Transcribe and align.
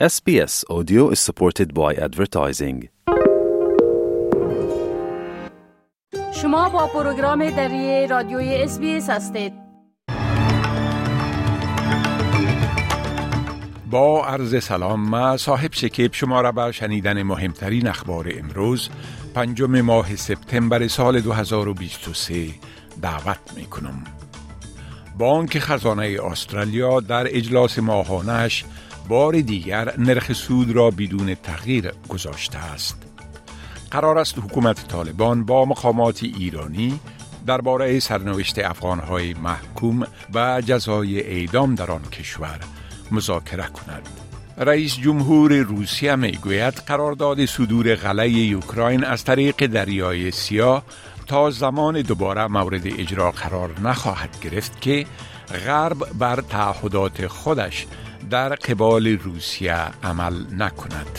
SBS 0.00 0.64
Audio 0.68 1.10
is 1.10 1.20
supported 1.20 1.72
by 1.72 1.94
advertising. 1.94 2.88
شما 6.42 6.68
با 6.68 6.86
پروگرام 6.86 7.50
دری 7.50 8.06
رادیوی 8.06 8.68
SBS 8.68 9.10
هستید. 9.10 9.52
با 13.90 14.26
عرض 14.26 14.64
سلام 14.64 15.08
ما 15.08 15.36
صاحب 15.36 15.72
شکیب 15.72 16.14
شما 16.14 16.40
را 16.40 16.52
به 16.52 16.72
شنیدن 16.72 17.22
مهمترین 17.22 17.86
اخبار 17.86 18.32
امروز 18.38 18.88
پنجم 19.34 19.80
ماه 19.80 20.16
سپتامبر 20.16 20.88
سال 20.88 21.20
2023 21.20 22.46
دعوت 23.02 23.38
می 23.56 23.64
کنم. 23.64 24.04
بانک 25.18 25.58
خزانه 25.58 26.18
استرالیا 26.24 27.00
در 27.00 27.26
اجلاس 27.36 27.78
ماهانش 27.78 28.64
بار 29.08 29.40
دیگر 29.40 29.94
نرخ 29.98 30.32
سود 30.32 30.70
را 30.70 30.90
بدون 30.90 31.34
تغییر 31.34 31.92
گذاشته 32.08 32.58
است. 32.58 32.96
قرار 33.90 34.18
است 34.18 34.38
حکومت 34.38 34.88
طالبان 34.88 35.44
با 35.44 35.64
مقامات 35.64 36.22
ایرانی 36.22 37.00
درباره 37.46 38.00
سرنوشت 38.00 38.58
افغانهای 38.58 39.34
محکوم 39.34 40.06
و 40.34 40.62
جزای 40.66 41.20
اعدام 41.20 41.74
در 41.74 41.90
آن 41.90 42.02
کشور 42.02 42.60
مذاکره 43.10 43.66
کند. 43.66 44.08
رئیس 44.58 44.96
جمهور 44.96 45.52
روسیه 45.52 46.16
می 46.16 46.32
گوید 46.32 46.74
قرارداد 46.74 47.44
صدور 47.44 47.94
غله 47.94 48.28
اوکراین 48.54 49.04
از 49.04 49.24
طریق 49.24 49.66
دریای 49.66 50.30
سیاه 50.30 50.82
تا 51.26 51.50
زمان 51.50 52.02
دوباره 52.02 52.46
مورد 52.46 52.86
اجرا 52.86 53.30
قرار 53.30 53.80
نخواهد 53.80 54.38
گرفت 54.42 54.80
که 54.80 55.06
غرب 55.66 55.96
بر 56.18 56.40
تعهدات 56.40 57.26
خودش 57.26 57.86
در 58.30 58.54
قبال 58.54 59.06
روسیه 59.06 60.06
عمل 60.06 60.34
نکند. 60.52 61.18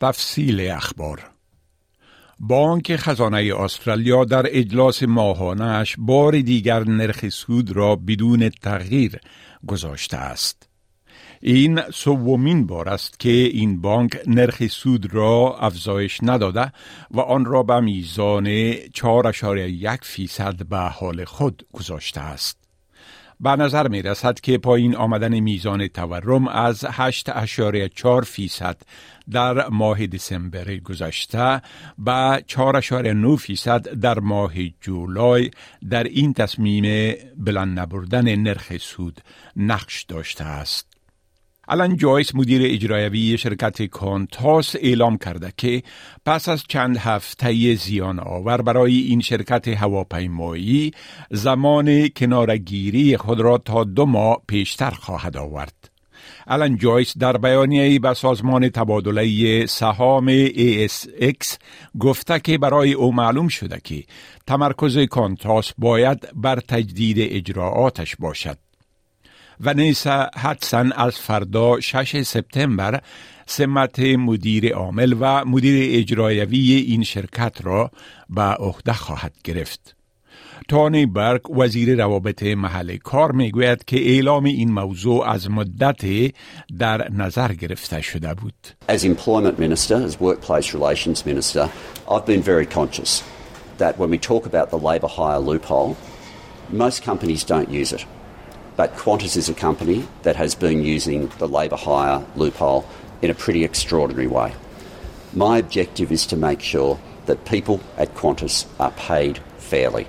تفصیل 0.00 0.70
اخبار 0.70 1.30
بانک 2.40 2.96
خزانه 2.96 3.54
استرالیا 3.60 4.24
در 4.24 4.46
اجلاس 4.46 5.02
ماهانش 5.02 5.96
بار 5.98 6.40
دیگر 6.40 6.84
نرخ 6.84 7.28
سود 7.28 7.70
را 7.76 7.96
بدون 7.96 8.48
تغییر 8.48 9.20
گذاشته 9.66 10.16
است. 10.16 10.67
این 11.40 11.80
سومین 11.90 12.66
بار 12.66 12.88
است 12.88 13.20
که 13.20 13.30
این 13.30 13.80
بانک 13.80 14.18
نرخ 14.26 14.66
سود 14.66 15.14
را 15.14 15.56
افزایش 15.60 16.18
نداده 16.22 16.72
و 17.10 17.20
آن 17.20 17.44
را 17.44 17.62
به 17.62 17.80
میزان 17.80 18.74
4.1 18.74 19.98
فیصد 20.02 20.66
به 20.66 20.78
حال 20.78 21.24
خود 21.24 21.66
گذاشته 21.72 22.20
است. 22.20 22.58
به 23.40 23.50
نظر 23.50 23.88
می 23.88 24.02
رسد 24.02 24.40
که 24.40 24.58
پایین 24.58 24.96
آمدن 24.96 25.40
میزان 25.40 25.88
تورم 25.88 26.48
از 26.48 26.84
8.4 26.84 28.24
فیصد 28.24 28.76
در 29.30 29.68
ماه 29.68 30.06
دسامبر 30.06 30.76
گذشته 30.76 31.62
به 31.98 32.44
4.9 32.48 33.36
فیصد 33.38 33.88
در 33.88 34.18
ماه 34.18 34.52
جولای 34.80 35.50
در 35.90 36.04
این 36.04 36.32
تصمیم 36.32 37.14
بلند 37.36 37.78
نبردن 37.78 38.36
نرخ 38.36 38.76
سود 38.78 39.20
نقش 39.56 40.02
داشته 40.02 40.44
است. 40.44 40.87
الان 41.70 41.96
جایس 41.96 42.34
مدیر 42.34 42.62
اجرایوی 42.64 43.38
شرکت 43.38 43.82
کانتاس 43.82 44.76
اعلام 44.76 45.18
کرده 45.18 45.52
که 45.56 45.82
پس 46.26 46.48
از 46.48 46.64
چند 46.68 46.96
هفته 46.96 47.74
زیان 47.74 48.20
آور 48.20 48.62
برای 48.62 48.98
این 48.98 49.20
شرکت 49.20 49.68
هواپیمایی 49.68 50.90
زمان 51.30 52.08
کنارگیری 52.08 53.16
خود 53.16 53.40
را 53.40 53.58
تا 53.58 53.84
دو 53.84 54.06
ماه 54.06 54.42
پیشتر 54.48 54.90
خواهد 54.90 55.36
آورد. 55.36 55.90
الان 56.46 56.76
جایس 56.76 57.18
در 57.18 57.36
بیانیه 57.36 57.98
به 57.98 58.14
سازمان 58.14 58.68
تبادله 58.68 59.66
سهام 59.66 60.46
ASX 60.46 61.56
گفته 62.00 62.40
که 62.40 62.58
برای 62.58 62.92
او 62.92 63.14
معلوم 63.14 63.48
شده 63.48 63.80
که 63.84 64.04
تمرکز 64.46 64.98
کانتاس 64.98 65.72
باید 65.78 66.28
بر 66.34 66.60
تجدید 66.60 67.16
اجراعاتش 67.20 68.16
باشد. 68.16 68.67
ونیسا 69.60 70.30
هدسن 70.36 70.92
از 70.92 71.18
فردا 71.18 71.80
6 71.80 72.22
سپتامبر 72.22 73.00
سمت 73.46 73.98
مدیر 73.98 74.74
عامل 74.74 75.14
و 75.20 75.44
مدیر 75.44 75.98
اجرایوی 76.00 76.72
این 76.72 77.02
شرکت 77.02 77.56
را 77.62 77.90
به 78.30 78.42
عهده 78.42 78.92
خواهد 78.92 79.32
گرفت. 79.44 79.94
تانی 80.68 81.06
برک 81.06 81.50
وزیر 81.50 81.96
روابط 82.04 82.42
محل 82.42 82.96
کار 82.96 83.32
می‌گوید 83.32 83.84
که 83.84 83.96
اعلام 83.96 84.44
این 84.44 84.72
موضوع 84.72 85.28
از 85.28 85.50
مدت 85.50 86.32
در 86.78 87.12
نظر 87.12 87.52
گرفته 87.52 88.00
شده 88.00 88.34
بود. 88.34 88.54
As 88.88 89.04
employment 89.04 89.58
minister, 89.58 89.94
as 89.94 90.20
workplace 90.20 90.74
relations 90.74 91.26
minister, 91.26 91.68
I've 92.08 92.26
been 92.26 92.42
very 92.42 92.66
conscious 92.66 93.22
that 93.78 93.98
when 93.98 94.10
we 94.10 94.18
talk 94.18 94.46
about 94.46 94.70
the 94.70 94.80
labour 94.90 95.08
hire 95.18 95.40
loophole, 95.40 95.96
most 96.72 97.02
companies 97.02 97.44
don't 97.44 97.70
use 97.70 97.92
it. 97.92 98.17
But 98.78 98.94
Qantas 98.94 99.36
is 99.36 99.48
a 99.48 99.54
company 99.54 100.06
that 100.22 100.36
has 100.36 100.54
been 100.54 100.84
using 100.84 101.32
the 101.38 101.48
labour 101.48 101.74
hire 101.74 102.24
loophole 102.36 102.86
in 103.20 103.28
a 103.28 103.34
pretty 103.34 103.64
extraordinary 103.64 104.28
way. 104.28 104.54
My 105.34 105.58
objective 105.58 106.12
is 106.12 106.24
to 106.26 106.36
make 106.36 106.62
sure 106.62 107.00
that 107.26 107.44
people 107.44 107.80
at 107.96 108.14
Qantas 108.14 108.66
are 108.78 108.92
paid 108.92 109.40
fairly. 109.56 110.06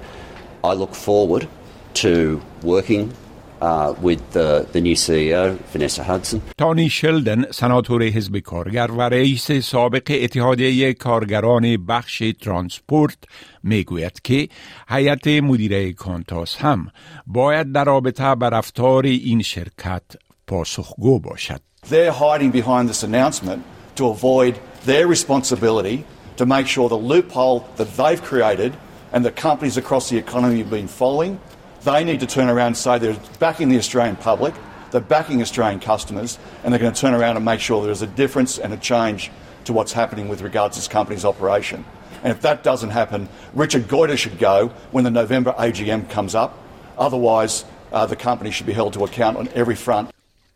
I 0.64 0.74
look 0.74 0.94
forward 0.94 1.48
to 1.96 2.44
working 2.62 3.12
uh, 3.61 3.95
with 4.01 4.23
the, 4.33 4.67
the 4.73 4.81
new 4.81 4.97
CEO, 4.97 5.57
Vanessa 5.73 6.03
Hudson. 6.03 6.41
تانی 6.59 6.89
شلدن 6.89 7.45
سناتور 7.51 8.03
حزب 8.03 8.39
کارگر 8.39 8.91
و 8.91 9.03
رئیس 9.03 9.53
سابق 9.53 10.19
اتحادیه 10.23 10.95
کارگران 10.95 11.87
بخش 11.87 12.23
ترانسپورت 12.41 13.19
میگوید 13.63 14.23
که 14.25 14.49
هیئت 14.89 15.27
مدیره 15.27 15.93
کانتاس 15.93 16.57
هم 16.57 16.91
باید 17.27 17.73
در 17.73 17.85
رابطه 17.85 18.35
بر 18.35 18.51
رفتار 18.51 19.05
این 19.05 19.43
شرکت 19.43 20.03
پاسخگو 20.47 21.19
باشد. 21.19 21.61
They're 21.91 22.13
hiding 22.13 22.51
behind 22.51 22.89
this 22.89 23.03
announcement 23.03 23.61
to 23.97 24.05
avoid 24.07 24.55
their 24.87 25.07
responsibility 25.07 26.05
to 26.37 26.47
make 26.47 26.67
sure 26.67 26.89
the 26.89 27.05
loophole 27.13 27.59
that 27.77 27.89
they've 27.99 28.23
created 28.31 28.73
and 29.13 29.25
the 29.25 29.31
companies 29.31 29.77
across 29.77 30.09
the 30.09 30.19
economy 30.19 30.59
have 30.59 30.71
been 30.71 30.89
following 30.89 31.39
they 31.84 32.04
need 32.04 32.20
to 32.20 32.28
turn 32.28 32.50
around 32.50 32.68
and 32.68 32.78
say 32.78 32.98
they're 32.98 33.20
backing 33.40 33.70
the 33.70 33.78
Australian 33.78 34.16
public, 34.16 34.54
they're 34.92 35.02
backing 35.02 35.42
Australian 35.42 35.80
customers, 35.80 36.40
and 36.64 36.74
they're 36.74 36.80
going 36.80 36.94
to 36.94 37.00
turn 37.00 37.14
around 37.14 37.36
and 37.36 37.46
make 37.46 37.60
sure 37.60 37.84
there's 37.86 38.02
a 38.02 38.08
difference 38.08 38.58
and 38.58 38.74
a 38.74 38.78
change 38.78 39.32
to 39.66 39.74
what's 39.74 39.94
happening 39.94 40.28
with 40.28 40.42
regards 40.42 40.76
to 40.76 40.82
this 40.82 40.88
company's 40.88 41.26
operation. 41.26 41.86
And 42.24 42.32
if 42.32 42.42
that 42.42 42.64
doesn't 42.64 42.90
happen, 42.90 43.30
Richard 43.54 43.88
Goiter 43.88 44.18
should 44.18 44.40
go 44.40 44.70
when 44.92 45.04
the 45.04 45.12
November 45.12 45.54
AGM 45.54 46.10
comes 46.10 46.36
up. 46.36 46.58
Otherwise, 46.98 47.66
uh, 47.92 48.06
the 48.06 48.16
company 48.16 48.52
should 48.52 48.66
be 48.66 48.74
held 48.74 48.94
to 48.94 49.04
account 49.06 49.38
on 49.38 49.48
every 49.50 49.76
front. 49.76 50.12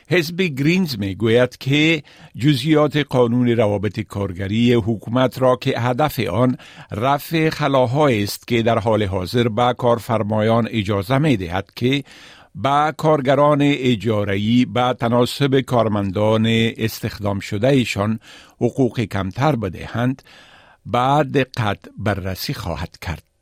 حزب 0.09 0.41
گرینز 0.41 1.00
می 1.00 1.16
گوید 1.16 1.58
که 1.58 2.03
جزیات 2.38 2.97
قانون 2.97 3.50
روابط 3.50 4.00
کارگری 4.00 4.74
حکومت 4.74 5.41
را 5.41 5.56
که 5.56 5.80
هدف 5.80 6.19
آن 6.19 6.58
رفع 6.91 7.50
خلاهای 7.50 8.24
است 8.24 8.47
که 8.47 8.62
در 8.62 8.80
حال 8.80 9.03
حاضر 9.03 9.47
به 9.47 9.74
کارفرمایان 9.78 10.68
اجازه 10.72 11.18
می 11.18 11.38
دهد 11.38 11.69
که 11.75 12.03
با 12.56 12.94
کارگران 12.97 13.59
اجارهی 13.62 14.66
به 14.66 14.96
تناسب 15.00 15.59
کارمندان 15.59 16.46
استخدام 16.78 17.40
شده 17.40 17.68
ایشان 17.68 18.20
حقوق 18.62 19.00
کمتر 19.00 19.56
بدهند 19.56 20.22
بعد 20.85 21.31
دقت 21.31 21.80
بررسی 21.97 22.53
خواهد 22.53 22.97
کرد. 23.02 23.33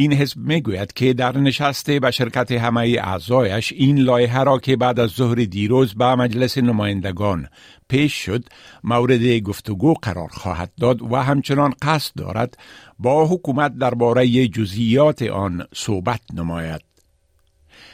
این 0.00 0.12
حزب 0.12 0.38
می‌گوید 0.38 0.92
که 0.92 1.12
در 1.12 1.38
نشست 1.38 1.90
به 1.90 2.10
شرکت 2.10 2.52
همه 2.52 2.80
اعضایش 2.80 3.72
این 3.72 3.98
لایحه 3.98 4.42
را 4.42 4.58
که 4.58 4.76
بعد 4.76 5.00
از 5.00 5.10
ظهر 5.10 5.34
دیروز 5.34 5.94
به 5.94 6.14
مجلس 6.14 6.58
نمایندگان 6.58 7.48
پیش 7.88 8.12
شد 8.12 8.44
مورد 8.84 9.38
گفتگو 9.38 9.94
قرار 10.02 10.28
خواهد 10.28 10.72
داد 10.80 11.02
و 11.02 11.16
همچنان 11.16 11.74
قصد 11.82 12.14
دارد 12.16 12.58
با 12.98 13.26
حکومت 13.26 13.78
درباره 13.78 14.48
جزئیات 14.48 15.22
آن 15.22 15.66
صحبت 15.74 16.20
نماید. 16.34 16.80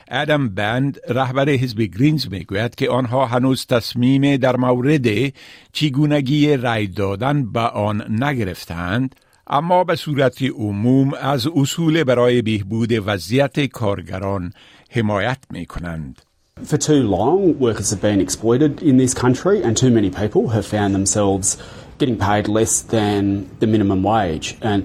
ادم 0.08 0.49
بند 0.49 0.99
رهبر 1.08 1.49
حزب 1.49 1.81
گرینز 1.81 2.29
می‌گوید 2.31 2.75
که 2.75 2.90
آنها 2.90 3.26
هنوز 3.26 3.67
تصمیم 3.67 4.37
در 4.37 4.56
مورد 4.56 5.32
چگونگی 5.73 6.56
رای 6.56 6.87
دادن 6.87 7.52
به 7.52 7.61
آن 7.61 8.23
نگرفتند 8.25 9.14
اما 9.46 9.85
به 9.85 9.96
صورت 9.96 10.43
عموم 10.43 11.14
از 11.14 11.46
اصول 11.46 12.05
برای 12.05 12.43
بهبود 12.43 12.93
وضعیت 13.06 13.61
کارگران 13.61 14.52
حمایت 14.91 15.38
می 15.50 15.67
کنند. 15.67 16.23
For 16.64 16.79
too 16.79 17.02
long, 17.02 17.58
workers 17.58 17.91
have 17.91 18.00
been 18.00 18.20
exploited 18.20 18.82
in 18.82 18.96
this 18.96 19.12
country, 19.12 19.62
and 19.64 19.76
too 19.76 19.91
many 19.91 20.11
people 20.11 20.43
have 20.56 20.64
found 20.64 20.94
themselves 20.94 21.58
getting 21.99 22.17
paid 22.17 22.49
less 22.49 22.82
than 22.94 23.49
the 23.61 23.67
minimum 23.67 24.02
wage. 24.02 24.56
And 24.62 24.81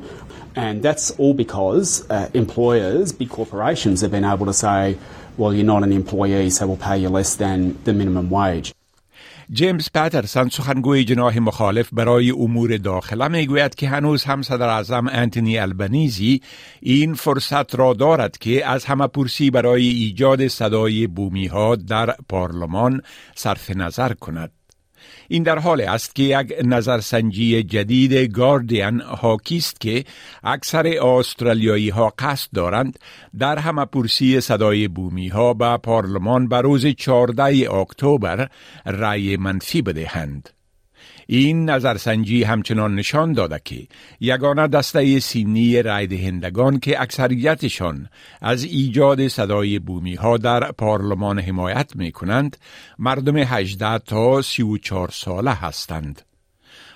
And 0.56 0.84
that's 0.84 1.12
all 1.12 1.34
because 1.34 2.10
uh, 2.10 2.30
employers, 2.34 3.14
big 3.14 3.30
corporations, 3.30 4.02
have 4.02 4.12
been 4.12 4.26
able 4.26 4.46
to 4.46 4.54
say, 4.54 4.98
well, 5.38 5.54
you're 5.54 5.64
not 5.64 5.84
an 5.84 5.94
employee, 5.94 6.50
so 6.50 6.68
we'll 6.68 6.76
pay 6.76 6.98
you 6.98 7.10
less 7.10 7.36
than 7.36 7.82
the 7.86 7.94
minimum 7.94 8.30
wage. 8.30 8.74
جیمز 9.52 9.90
پترسن 9.94 10.50
سخنگوی 10.50 11.04
جناح 11.04 11.40
مخالف 11.40 11.90
برای 11.92 12.32
امور 12.32 12.78
داخله 12.78 13.28
می‌گوید 13.28 13.76
که 13.76 13.90
هنوز 13.90 14.24
هم 14.24 14.42
صدر 14.42 14.70
اعظم 14.70 15.08
انتونی 15.08 15.58
البنیزی 15.58 16.42
این 16.80 17.14
فرصت 17.14 17.76
را 17.76 17.94
دارد 17.94 18.38
که 18.38 18.68
از 18.68 18.86
همه 18.86 19.08
پرسی 19.08 19.52
برای 19.52 19.88
ایجاد 19.88 20.48
صدای 20.48 21.08
بومی 21.08 21.48
ها 21.48 21.76
در 21.76 22.16
پارلمان 22.30 23.02
صرف 23.36 23.70
نظر 23.70 24.14
کند. 24.14 24.59
این 25.28 25.44
در 25.44 25.60
حال 25.60 25.82
است 25.82 26.16
که 26.16 26.24
یک 26.24 26.54
نظرسنجی 26.64 27.64
جدید 27.64 28.14
گاردین 28.14 29.02
حاکی 29.02 29.58
است 29.58 29.82
که 29.82 30.04
اکثر 30.44 30.88
استرالیایی 30.88 31.90
ها 31.90 32.14
قصد 32.20 32.50
دارند 32.54 33.00
در 33.40 33.60
همه 33.60 33.86
پرسی 33.86 34.42
صدای 34.42 34.88
بومی 34.88 35.28
ها 35.28 35.54
به 35.54 35.78
پارلمان 35.78 36.48
به 36.48 36.62
روز 36.62 36.86
14 36.86 37.74
اکتبر 37.74 38.50
رأی 38.86 39.38
منفی 39.38 39.82
بدهند. 39.82 40.59
این 41.32 41.70
نظرسنجی 41.70 42.44
همچنان 42.44 42.96
نشان 42.96 43.34
داده 43.34 43.62
که 43.66 43.88
یگانه 44.20 44.68
دسته 44.68 45.20
سینی 45.20 45.82
رای 45.82 46.08
دهندگان 46.08 46.80
که 46.80 47.02
اکثریتشان 47.02 48.10
از 48.42 48.64
ایجاد 48.64 49.28
صدای 49.28 49.80
بومی 49.80 50.16
ها 50.16 50.38
در 50.38 50.72
پارلمان 50.72 51.40
حمایت 51.40 51.96
می 51.96 52.12
کنند 52.12 52.58
مردم 53.00 53.38
18 53.38 54.00
تا 54.00 54.42
34 54.42 55.10
ساله 55.12 55.54
هستند. 55.54 56.22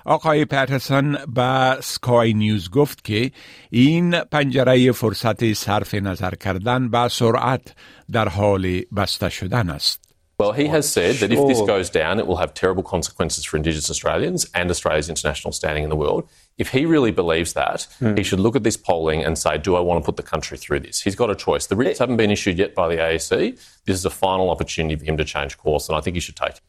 آقای 0.05 0.45
پترسون 0.45 1.17
به 1.35 1.77
سکای 1.81 2.33
نیوز 2.33 2.69
گفت 2.69 3.03
که 3.03 3.31
این 3.69 4.19
پنجره 4.19 4.91
فرصت 4.91 5.53
صرف 5.53 5.93
نظر 5.93 6.35
کردن 6.35 6.89
به 6.89 7.07
سرعت 7.07 7.75
در 8.11 8.29
حال 8.29 8.81
بسته 8.95 9.29
شدن 9.29 9.69
است. 9.69 10.12
Well, 10.40 10.52
he 10.52 10.68
has 10.68 10.88
said 10.88 11.16
that 11.16 11.32
if 11.32 11.48
this 11.48 11.60
goes 11.62 11.90
down, 11.90 12.20
it 12.20 12.26
will 12.28 12.36
have 12.36 12.54
terrible 12.54 12.84
consequences 12.84 13.44
for 13.44 13.56
Indigenous 13.56 13.90
Australians 13.90 14.48
and 14.54 14.70
Australia's 14.70 15.08
international 15.08 15.50
standing 15.50 15.82
in 15.82 15.90
the 15.90 15.96
world. 15.96 16.28
If 16.58 16.68
he 16.68 16.86
really 16.86 17.10
believes 17.10 17.54
that, 17.54 17.88
mm. 18.00 18.16
he 18.16 18.22
should 18.22 18.38
look 18.38 18.54
at 18.54 18.62
this 18.62 18.76
polling 18.76 19.24
and 19.24 19.36
say, 19.36 19.58
Do 19.58 19.74
I 19.74 19.80
want 19.80 20.00
to 20.00 20.06
put 20.06 20.16
the 20.16 20.22
country 20.22 20.56
through 20.56 20.80
this? 20.86 21.00
He's 21.00 21.16
got 21.16 21.28
a 21.28 21.34
choice. 21.34 21.66
The 21.66 21.74
writs 21.74 21.98
haven't 21.98 22.18
been 22.18 22.30
issued 22.30 22.56
yet 22.56 22.76
by 22.76 22.86
the 22.86 22.98
AEC. 22.98 23.58
This 23.84 23.96
is 23.96 24.04
a 24.04 24.10
final 24.10 24.48
opportunity 24.50 24.94
for 24.94 25.04
him 25.04 25.16
to 25.16 25.24
change 25.24 25.58
course, 25.58 25.88
and 25.88 25.98
I 25.98 26.00
think 26.00 26.14
he 26.14 26.20
should 26.20 26.36
take 26.36 26.56
it. 26.58 26.62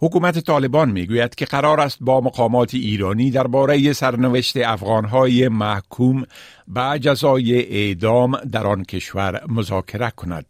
حکومت 0.00 0.38
طالبان 0.38 0.90
میگوید 0.90 1.34
که 1.34 1.44
قرار 1.44 1.80
است 1.80 1.98
با 2.00 2.20
مقامات 2.20 2.74
ایرانی 2.74 3.30
درباره 3.30 3.92
سرنوشت 3.92 4.56
افغانهای 4.56 5.48
محکوم 5.48 6.24
به 6.68 6.98
جزای 7.00 7.60
اعدام 7.60 8.36
در 8.36 8.66
آن 8.66 8.84
کشور 8.84 9.40
مذاکره 9.48 10.10
کند. 10.10 10.46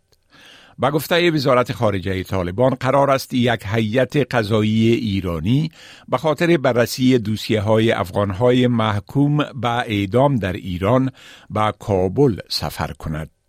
به 0.79 0.89
گفته 0.91 1.31
وزارت 1.31 1.71
خارجه 1.71 2.23
طالبان 2.23 2.75
قرار 2.75 3.12
است 3.12 3.33
یک 3.33 3.63
هیئت 3.65 4.35
قضایی 4.35 4.91
ایرانی 4.91 5.71
به 6.07 6.18
خاطر 6.18 6.57
بررسی 6.57 7.18
دوسیه 7.18 7.62
های 7.62 7.91
افغان 7.91 8.29
های 8.31 8.68
محکوم 8.68 9.38
به 9.38 9.69
اعدام 9.69 10.35
در 10.35 10.53
ایران 10.53 11.12
به 11.50 11.73
کابل 11.79 12.39
سفر 12.50 12.94
کند. 12.94 13.41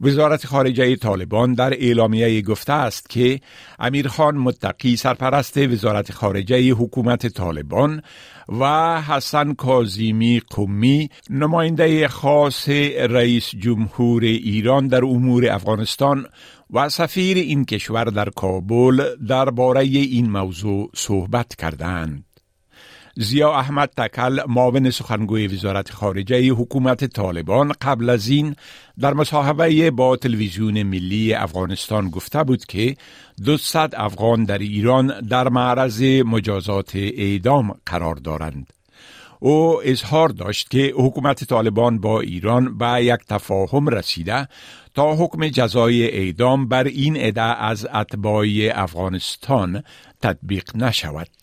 وزارت 0.00 0.46
خارجه 0.46 0.96
طالبان 0.96 1.54
در 1.54 1.74
اعلامیه 1.74 2.42
گفته 2.42 2.72
است 2.72 3.10
که 3.10 3.40
امیرخان 3.78 4.36
متقی 4.36 4.96
سرپرست 4.96 5.58
وزارت 5.58 6.12
خارجه 6.12 6.70
حکومت 6.70 7.26
طالبان 7.26 8.02
و 8.48 9.00
حسن 9.02 9.54
کازیمی 9.54 10.42
قمی 10.50 11.08
نماینده 11.30 12.08
خاص 12.08 12.68
رئیس 12.98 13.50
جمهور 13.50 14.22
ایران 14.24 14.88
در 14.88 15.04
امور 15.04 15.50
افغانستان 15.50 16.26
و 16.70 16.88
سفیر 16.88 17.36
این 17.36 17.64
کشور 17.64 18.04
در 18.04 18.30
کابل 18.30 19.16
درباره 19.28 19.80
این 19.80 20.30
موضوع 20.30 20.90
صحبت 20.94 21.54
کردند. 21.54 22.27
زیا 23.20 23.52
احمد 23.52 23.90
تکل 23.96 24.40
معاون 24.48 24.90
سخنگوی 24.90 25.46
وزارت 25.46 25.90
خارجه 25.90 26.50
حکومت 26.50 27.04
طالبان 27.04 27.72
قبل 27.82 28.10
از 28.10 28.28
این 28.28 28.56
در 29.00 29.14
مصاحبه 29.14 29.90
با 29.90 30.16
تلویزیون 30.16 30.82
ملی 30.82 31.34
افغانستان 31.34 32.10
گفته 32.10 32.44
بود 32.44 32.64
که 32.64 32.96
200 33.44 33.76
افغان 33.76 34.44
در 34.44 34.58
ایران 34.58 35.20
در 35.20 35.48
معرض 35.48 36.02
مجازات 36.02 36.96
اعدام 36.96 37.74
قرار 37.86 38.14
دارند. 38.14 38.72
او 39.40 39.80
اظهار 39.84 40.28
داشت 40.28 40.70
که 40.70 40.92
حکومت 40.96 41.44
طالبان 41.44 41.98
با 42.00 42.20
ایران 42.20 42.78
به 42.78 43.04
یک 43.04 43.20
تفاهم 43.28 43.88
رسیده 43.88 44.48
تا 44.94 45.14
حکم 45.14 45.48
جزای 45.48 46.10
اعدام 46.10 46.68
بر 46.68 46.84
این 46.84 47.16
عده 47.16 47.42
از 47.42 47.86
اتباع 47.94 48.46
افغانستان 48.74 49.82
تطبیق 50.22 50.76
نشود. 50.76 51.37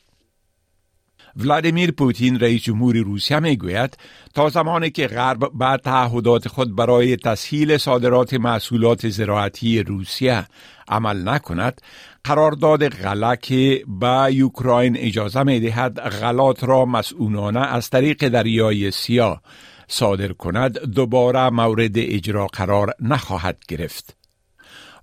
ولادیمیر 1.36 1.92
پوتین 1.92 2.40
رئیس 2.40 2.64
جمهور 2.64 2.98
روسیه 2.98 3.40
می 3.40 3.58
گوید 3.58 3.98
تا 4.34 4.50
زمانی 4.50 4.90
که 4.90 5.08
غرب 5.08 5.52
به 5.54 5.78
تعهدات 5.78 6.48
خود 6.48 6.76
برای 6.76 7.16
تسهیل 7.16 7.78
صادرات 7.78 8.34
محصولات 8.34 9.10
زراعتی 9.10 9.84
روسیه 9.84 10.46
عمل 10.88 11.30
نکند 11.30 11.82
قرارداد 12.24 12.88
غله 12.88 13.38
که 13.42 13.84
به 13.88 14.34
یوکراین 14.34 14.98
اجازه 14.98 15.44
می 15.44 15.60
دهد 15.60 16.00
غلات 16.00 16.64
را 16.64 16.86
مسئولانه 16.86 17.60
از 17.60 17.90
طریق 17.90 18.28
دریای 18.28 18.92
سیاه 18.92 19.42
صادر 19.88 20.34
کند 20.34 20.80
دوباره 20.80 21.50
مورد 21.50 21.98
اجرا 21.98 22.48
قرار 22.48 22.94
نخواهد 23.00 23.58
گرفت. 23.68 24.18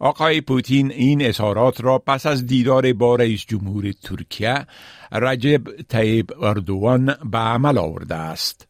آقای 0.00 0.40
پوتین 0.40 0.90
این 0.90 1.26
اظهارات 1.26 1.80
را 1.80 1.98
پس 1.98 2.26
از 2.26 2.46
دیدار 2.46 2.92
با 2.92 3.16
رئیس 3.16 3.44
جمهور 3.46 3.92
ترکیه 3.92 4.66
رجب 5.12 5.82
طیب 5.82 6.32
اردوان 6.40 7.14
به 7.30 7.38
عمل 7.38 7.78
آورده 7.78 8.14
است. 8.14 8.68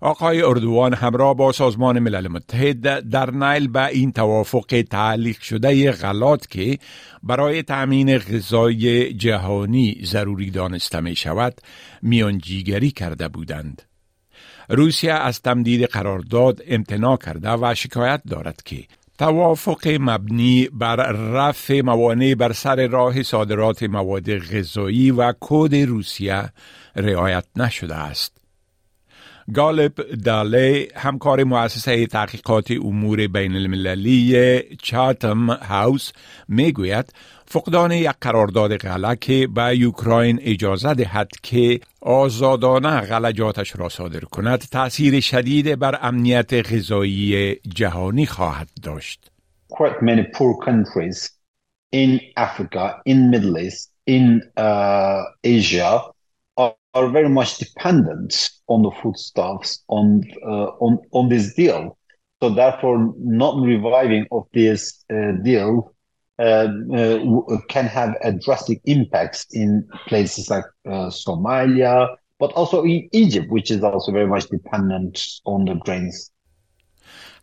آقای 0.00 0.42
اردوان 0.42 0.94
همراه 0.94 1.34
با 1.34 1.52
سازمان 1.52 1.98
ملل 1.98 2.28
متحد 2.28 3.08
در 3.08 3.30
نیل 3.30 3.68
به 3.68 3.86
این 3.86 4.12
توافق 4.12 4.84
تعلیق 4.90 5.40
شده 5.40 5.92
غلات 5.92 6.50
که 6.50 6.78
برای 7.22 7.62
تأمین 7.62 8.18
غذای 8.18 9.14
جهانی 9.14 10.00
ضروری 10.04 10.50
دانسته 10.50 11.00
می 11.00 11.16
شود 11.16 11.60
میانجیگری 12.02 12.90
کرده 12.90 13.28
بودند. 13.28 13.82
روسیه 14.68 15.12
از 15.12 15.42
تمدید 15.42 15.84
قرارداد 15.84 16.62
امتناع 16.66 17.16
کرده 17.16 17.50
و 17.50 17.74
شکایت 17.74 18.22
دارد 18.28 18.62
که 18.64 18.84
توافق 19.18 19.88
مبنی 20.00 20.68
بر 20.72 20.96
رفع 21.12 21.80
موانع 21.80 22.34
بر 22.34 22.52
سر 22.52 22.86
راه 22.86 23.22
صادرات 23.22 23.82
مواد 23.82 24.38
غذایی 24.38 25.10
و 25.10 25.32
کد 25.40 25.74
روسیه 25.74 26.52
رعایت 26.96 27.44
نشده 27.56 27.94
است. 27.94 28.45
گالب 29.54 29.92
داله 30.24 30.88
همکار 30.94 31.44
مؤسسه 31.44 32.06
تحقیقات 32.06 32.70
امور 32.70 33.26
بین 33.26 33.56
المللی 33.56 34.62
چاتم 34.82 35.50
هاوس 35.50 36.12
می‌گوید 36.48 37.12
فقدان 37.46 37.92
یک 37.92 38.10
قرارداد 38.20 38.76
غله 38.76 39.16
که 39.16 39.48
به 39.54 39.78
یوکراین 39.78 40.38
اجازه 40.42 40.94
دهد 40.94 41.28
که 41.42 41.80
آزادانه 42.00 43.00
غلجاتش 43.00 43.76
را 43.76 43.88
صادر 43.88 44.20
کند 44.20 44.58
تأثیر 44.58 45.20
شدید 45.20 45.78
بر 45.78 45.98
امنیت 46.02 46.72
غذایی 46.72 47.54
جهانی 47.54 48.26
خواهد 48.26 48.68
داشت. 48.82 49.30
Quite 49.68 50.02
many 50.02 50.24
poor 50.38 50.54
countries 50.66 51.30
in 51.92 52.20
Africa, 52.36 52.84
in 53.04 53.30
Middle 53.30 53.58
East, 53.58 53.90
in 54.06 54.42
uh, 54.56 55.22
Asia 55.44 56.15
are, 56.96 57.08
very 57.08 57.28
much 57.28 57.58
dependent 57.58 58.50
on 58.68 58.82
the 58.82 58.90
foodstuffs 59.02 59.84
on 59.88 60.22
uh, 60.44 60.70
on 60.80 60.98
on 61.12 61.28
this 61.28 61.54
deal. 61.54 61.96
So 62.42 62.50
therefore, 62.50 63.14
not 63.18 63.62
reviving 63.62 64.26
of 64.30 64.46
this 64.52 65.04
uh, 65.10 65.32
deal 65.42 65.94
uh, 66.38 66.68
uh, 66.94 67.58
can 67.68 67.86
have 67.86 68.14
a 68.22 68.32
drastic 68.32 68.80
impacts 68.84 69.46
in 69.52 69.88
places 70.06 70.50
like 70.50 70.64
uh, 70.86 71.08
Somalia, 71.08 72.08
but 72.38 72.52
also 72.52 72.84
in 72.84 73.08
Egypt, 73.12 73.50
which 73.50 73.70
is 73.70 73.82
also 73.82 74.12
very 74.12 74.26
much 74.26 74.46
dependent 74.48 75.18
on 75.46 75.64
the 75.64 75.74
grains. 75.74 76.30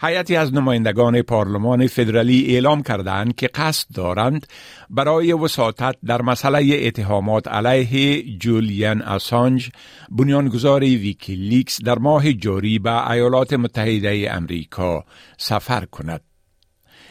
هیئتی 0.06 0.36
از 0.36 0.54
نمایندگان 0.54 1.22
پارلمان 1.22 1.88
فدرالی 1.88 2.54
اعلام 2.54 2.84
کردند 2.84 3.36
که 3.36 3.48
قصد 3.48 3.88
دارند 3.96 4.48
برای 4.90 5.34
وساطت 5.34 5.96
در 6.06 6.22
مسئله 6.22 6.82
اتهامات 6.84 7.48
علیه 7.48 8.24
جولیان 8.38 9.02
اسانج 9.02 9.70
بنیانگذار 10.12 10.80
ویکیلیکس 10.80 11.82
در 11.82 12.00
ماه 12.00 12.34
جاری 12.34 12.80
به 12.80 13.12
ایالات 13.12 13.54
متحده 13.54 14.28
امریکا 14.32 15.04
سفر 15.38 15.86
کند. 15.86 16.22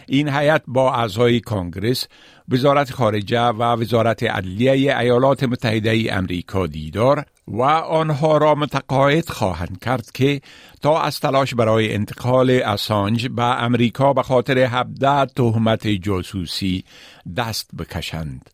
این 0.09 0.29
هیئت 0.29 0.63
با 0.67 0.95
اعضای 0.95 1.41
کانگرس، 1.41 2.07
وزارت 2.49 2.91
خارجه 2.91 3.41
و 3.41 3.63
وزارت 3.63 4.23
عدلیه 4.23 4.99
ایالات 4.99 5.43
متحده 5.43 6.07
امریکا 6.11 6.67
دیدار 6.67 7.25
و 7.49 7.63
آنها 7.63 8.39
را 8.39 8.55
متقاعد 8.55 9.29
خواهند 9.29 9.79
کرد 9.81 10.11
که 10.15 10.41
تا 10.83 11.03
از 11.03 11.21
تلاش 11.21 11.55
برای 11.55 11.95
انتقال 11.95 12.51
اسانج 12.51 13.29
به 13.29 13.63
امریکا 13.63 14.13
به 14.13 14.23
خاطر 14.23 14.59
17 14.59 15.27
تهمت 15.27 15.87
جاسوسی 15.87 16.85
دست 17.37 17.71
بکشند. 17.79 18.51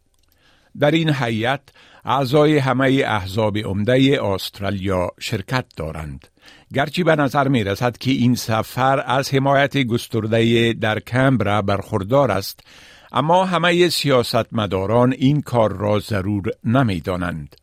در 0.81 0.91
این 0.91 1.15
هیئت 1.15 1.61
اعضای 2.05 2.59
همه 2.59 3.03
احزاب 3.07 3.59
عمده 3.59 4.25
استرالیا 4.25 5.11
شرکت 5.21 5.65
دارند. 5.77 6.29
گرچه 6.75 7.05
به 7.05 7.17
نظر 7.17 7.49
می 7.49 7.65
رسد 7.65 7.99
که 7.99 8.11
این 8.11 8.35
سفر 8.35 9.03
از 9.07 9.35
حمایت 9.35 9.79
گسترده 9.79 10.73
در 10.73 11.01
کمبرا 11.01 11.63
برخوردار 11.63 12.31
است 12.31 12.61
اما 13.13 13.45
همه 13.45 13.89
سیاستمداران 13.89 15.13
این 15.13 15.41
کار 15.41 15.73
را 15.73 15.99
ضرور 15.99 16.51
نمی 16.65 17.01
دانند. 17.01 17.57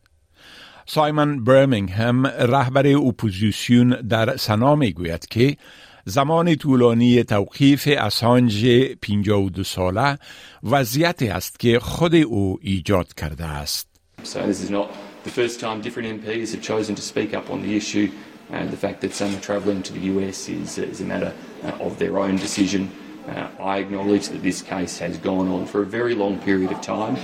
سایمن 0.86 1.44
برمینگهم 1.44 2.26
رهبر 2.26 2.86
اپوزیسیون 2.86 3.88
در 4.08 4.36
سنا 4.36 4.76
می 4.76 4.92
گوید 4.92 5.26
که 5.26 5.56
زمان 6.04 6.54
طولانی 6.54 7.24
توقیف 7.24 7.88
اسانج 7.98 8.66
52 9.00 9.64
ساله 9.64 10.18
وضعیتی 10.62 11.28
است 11.28 11.60
که 11.60 11.78
خود 11.78 12.14
او 12.14 12.58
ایجاد 12.62 13.14
کرده 13.14 13.44
است. 13.44 13.86
So 14.22 14.38
this 14.38 14.62
is 14.62 14.70
not 14.70 14.88
the 15.24 15.30
first 15.30 15.60
time 15.60 15.80
different 15.80 16.22
MPs 16.22 16.52
have 16.54 16.62
chosen 16.62 16.94
to 16.94 17.02
speak 17.02 17.34
up 17.34 17.50
on 17.50 17.62
the 17.62 17.76
issue. 17.76 18.08
And 18.52 18.70
the 18.70 18.76
fact 18.76 19.00
that 19.00 19.12
some 19.12 19.34
are 19.34 19.40
travelling 19.40 19.82
to 19.82 19.92
the 19.92 20.02
US 20.12 20.48
is, 20.48 20.78
is 20.78 21.00
a 21.00 21.04
matter 21.04 21.32
uh, 21.64 21.86
of 21.86 21.98
their 21.98 22.18
own 22.18 22.36
decision. 22.36 22.82
Uh, 23.28 23.48
I 23.72 23.78
acknowledge 23.78 24.28
that 24.28 24.42
this 24.42 24.62
case 24.62 24.98
has 24.98 25.18
gone 25.18 25.48
on 25.48 25.66
for 25.66 25.82
a 25.82 25.86
very 25.98 26.14
long 26.14 26.38
period 26.38 26.70
of 26.70 26.80
time, 26.80 27.16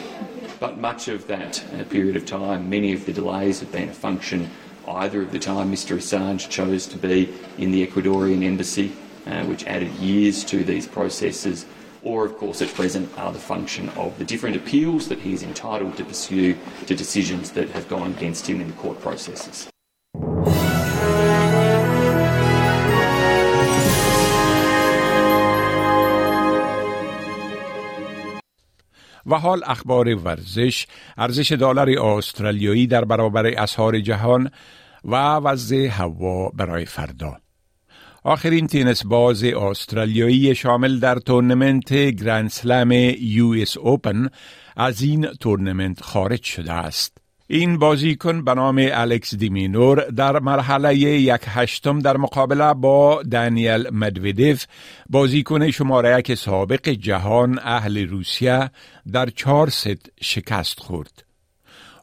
but 0.62 0.78
much 0.78 1.08
of 1.08 1.26
that 1.26 1.60
uh, 1.74 1.82
period 1.86 2.14
of 2.14 2.24
time, 2.24 2.70
many 2.70 2.92
of 2.92 3.04
the 3.04 3.12
delays 3.12 3.58
have 3.58 3.72
been 3.72 3.88
a 3.88 3.92
function 3.92 4.48
either 4.86 5.22
of 5.22 5.32
the 5.32 5.38
time 5.38 5.72
Mr 5.72 5.96
Assange 5.96 6.48
chose 6.48 6.86
to 6.86 6.96
be 6.96 7.34
in 7.58 7.72
the 7.72 7.84
Ecuadorian 7.84 8.44
embassy, 8.44 8.92
uh, 9.26 9.44
which 9.46 9.66
added 9.66 9.90
years 9.94 10.44
to 10.44 10.62
these 10.62 10.86
processes, 10.86 11.66
or 12.04 12.24
of 12.24 12.36
course 12.36 12.62
at 12.62 12.72
present 12.74 13.10
are 13.18 13.32
the 13.32 13.40
function 13.40 13.88
of 13.96 14.16
the 14.18 14.24
different 14.24 14.54
appeals 14.54 15.08
that 15.08 15.18
he 15.18 15.32
is 15.32 15.42
entitled 15.42 15.96
to 15.96 16.04
pursue 16.04 16.56
to 16.86 16.94
decisions 16.94 17.50
that 17.50 17.68
have 17.70 17.88
gone 17.88 18.12
against 18.12 18.46
him 18.46 18.60
in 18.60 18.68
the 18.68 18.74
court 18.74 19.00
processes. 19.00 19.68
و 29.26 29.38
حال 29.38 29.62
اخبار 29.66 30.08
ورزش 30.14 30.86
ارزش 31.18 31.52
دلار 31.52 31.90
استرالیایی 31.98 32.86
در 32.86 33.04
برابر 33.04 33.46
اسعار 33.46 34.00
جهان 34.00 34.50
و 35.04 35.16
وضع 35.34 35.86
هوا 35.86 36.48
برای 36.48 36.84
فردا 36.84 37.36
آخرین 38.24 38.66
تینس 38.66 39.06
باز 39.06 39.44
استرالیایی 39.44 40.54
شامل 40.54 40.98
در 40.98 41.18
تورنمنت 41.18 41.92
Grand 41.94 42.50
Slam 42.50 42.92
US 43.20 43.76
Open 43.76 44.28
از 44.76 45.02
این 45.02 45.26
تورنمنت 45.26 46.02
خارج 46.02 46.42
شده 46.42 46.72
است. 46.72 47.21
این 47.54 47.78
بازیکن 47.78 48.44
به 48.44 48.54
نام 48.54 48.88
الکس 48.92 49.34
دیمینور 49.34 50.04
در 50.10 50.38
مرحله 50.38 50.96
یک 50.96 51.40
هشتم 51.46 51.98
در 51.98 52.16
مقابله 52.16 52.74
با 52.74 53.22
دانیل 53.22 53.90
مدویدف 53.90 54.66
بازیکن 55.10 55.70
شماره 55.70 56.18
یک 56.18 56.34
سابق 56.34 56.88
جهان 56.88 57.58
اهل 57.62 58.08
روسیه 58.08 58.70
در 59.12 59.26
چهار 59.26 59.70
ست 59.70 60.10
شکست 60.20 60.80
خورد. 60.80 61.24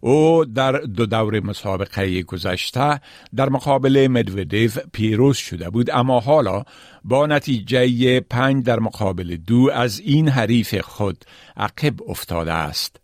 او 0.01 0.45
در 0.45 0.71
دو 0.71 1.05
دور 1.05 1.39
مسابقه 1.39 2.21
گذشته 2.21 2.99
در 3.35 3.49
مقابل 3.49 4.07
مدودیو 4.07 4.71
پیروز 4.93 5.37
شده 5.37 5.69
بود 5.69 5.89
اما 5.91 6.19
حالا 6.19 6.63
با 7.03 7.25
نتیجه 7.25 8.19
پنج 8.19 8.65
در 8.65 8.79
مقابل 8.79 9.35
دو 9.35 9.69
از 9.73 9.99
این 9.99 10.29
حریف 10.29 10.75
خود 10.75 11.25
عقب 11.57 12.09
افتاده 12.09 12.53
است. 12.53 12.99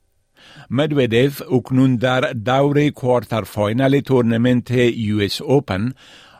مدودیو 0.69 1.31
اکنون 1.51 1.95
در 1.95 2.21
دور 2.21 2.89
quarter 2.89 3.41
final 3.41 3.99
تورنمنت 3.99 4.71
US 4.71 5.41
Open 5.41 5.93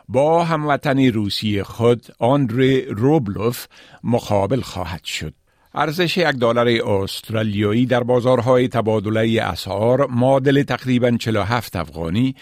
با 0.08 0.44
هموطن 0.44 0.98
روسی 0.98 1.62
خود 1.62 2.06
آندری 2.18 2.82
روبلوف 2.82 3.66
مقابل 4.04 4.60
خواهد 4.60 5.04
شد. 5.04 5.34
ارزش 5.74 6.16
یک 6.16 6.26
دلار 6.26 6.68
استرالیایی 6.68 7.86
در 7.86 8.02
بازارهای 8.02 8.68
تبادله 8.68 9.42
اسعار 9.42 10.06
معادل 10.06 10.62
تقریبا 10.62 11.10
47 11.10 11.76
افغانی 11.76 12.34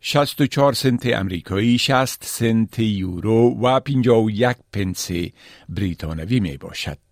64 0.00 0.72
سنت 0.72 1.06
امریکایی 1.06 1.78
60 1.78 2.24
سنت 2.24 2.78
یورو 2.78 3.58
و 3.62 3.80
51 3.80 4.56
پنس 4.72 5.10
بریتانوی 5.68 6.40
می 6.40 6.56
باشد. 6.56 7.09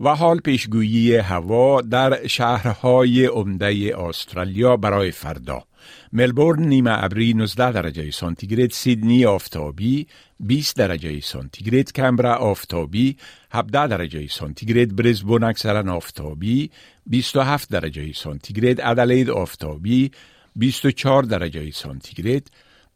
و 0.00 0.08
حال 0.08 0.38
پیشگویی 0.38 1.16
هوا 1.16 1.80
در 1.80 2.26
شهرهای 2.26 3.26
عمده 3.26 3.98
استرالیا 3.98 4.76
برای 4.76 5.10
فردا. 5.10 5.62
ملبورن 6.12 6.62
نیمه 6.62 7.04
ابری 7.04 7.34
19 7.34 7.72
درجه 7.72 8.10
سانتیگراد 8.10 8.70
سیدنی 8.70 9.24
آفتابی 9.24 10.06
20 10.40 10.76
درجه 10.76 11.20
سانتیگراد 11.20 11.92
کمبرا 11.92 12.34
آفتابی 12.34 13.16
17 13.50 13.86
درجه 13.86 14.26
سانتیگراد 14.26 14.96
برزبون 14.96 15.44
اکثرا 15.44 15.94
آفتابی 15.94 16.70
27 17.06 17.70
درجه 17.70 18.12
سانتیگراد 18.12 18.80
ادلید 18.80 19.30
آفتابی 19.30 20.10
24 20.56 21.22
درجه 21.22 21.70
سانتیگراد 21.70 22.42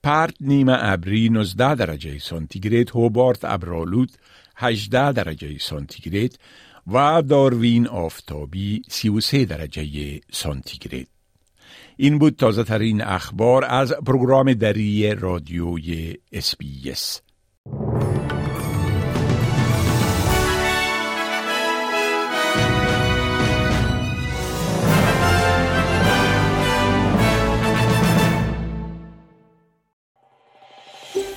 پرت 0.03 0.35
نیمه 0.41 0.77
ابری 0.81 1.29
19 1.29 1.75
درجه 1.75 2.19
سانتیگراد 2.19 2.91
هوبارت 2.91 3.45
ابرالود 3.45 4.11
18 4.57 5.13
درجه 5.13 5.59
سانتیگراد 5.59 6.39
و 6.87 7.23
داروین 7.23 7.88
آفتابی 7.88 8.83
33 8.88 9.45
درجه 9.45 10.21
سانتیگراد 10.33 11.07
این 11.97 12.19
بود 12.19 12.37
تازه 12.37 12.64
ترین 12.64 13.03
اخبار 13.03 13.64
از 13.64 13.93
program 13.93 14.55
دری 14.55 15.14
رادیوی 15.14 16.14
SBS 16.33 17.21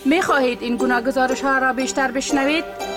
می 0.05 0.21
خواهید 0.21 0.61
این 0.61 0.77
گونه 0.77 1.01
گزارش 1.01 1.41
ها 1.41 1.57
را 1.57 1.73
بیشتر 1.73 2.11
بشنوید؟ 2.11 2.96